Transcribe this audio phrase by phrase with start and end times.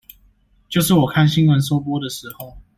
[0.67, 2.57] 就是我看新聞收播的時候